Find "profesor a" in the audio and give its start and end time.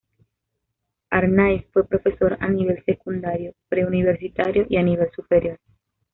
1.87-2.49